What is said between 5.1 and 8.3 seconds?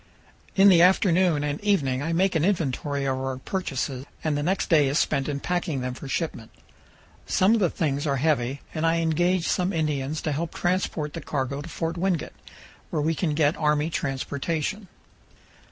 in packing them for shipment. Some of the things are